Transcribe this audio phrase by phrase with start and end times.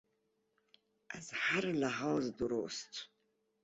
[1.09, 3.09] از هر لحاظ درست